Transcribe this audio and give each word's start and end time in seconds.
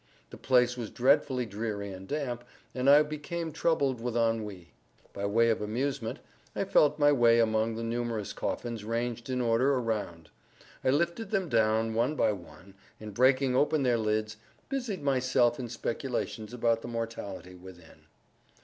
The 0.31 0.37
place 0.37 0.75
was 0.77 0.89
dreadfully 0.89 1.45
dreary 1.45 1.93
and 1.93 2.07
damp, 2.07 2.43
and 2.73 2.89
I 2.89 3.03
became 3.03 3.51
troubled 3.51 4.01
with 4.01 4.17
ennui. 4.17 4.73
By 5.13 5.27
way 5.27 5.51
of 5.51 5.61
amusement, 5.61 6.17
I 6.55 6.63
felt 6.63 6.97
my 6.97 7.11
way 7.11 7.37
among 7.39 7.75
the 7.75 7.83
numerous 7.83 8.33
coffins 8.33 8.83
ranged 8.83 9.29
in 9.29 9.41
order 9.41 9.75
around. 9.75 10.31
I 10.83 10.89
lifted 10.89 11.29
them 11.29 11.49
down, 11.49 11.93
one 11.93 12.15
by 12.15 12.31
one, 12.31 12.73
and 12.99 13.13
breaking 13.13 13.55
open 13.55 13.83
their 13.83 13.99
lids, 13.99 14.37
busied 14.69 15.03
myself 15.03 15.59
in 15.59 15.69
speculations 15.69 16.51
about 16.51 16.81
the 16.81 16.87
mortality 16.87 17.53
within. 17.53 18.07